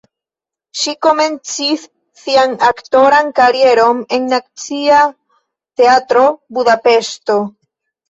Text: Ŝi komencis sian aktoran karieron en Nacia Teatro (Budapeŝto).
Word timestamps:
Ŝi 0.83 0.93
komencis 1.07 1.83
sian 2.21 2.57
aktoran 2.71 3.31
karieron 3.43 4.03
en 4.19 4.29
Nacia 4.35 5.05
Teatro 5.15 6.29
(Budapeŝto). 6.61 7.43